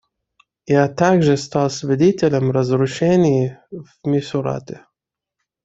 [0.65, 4.83] Я также стал свидетелем разрушений в Мисурате.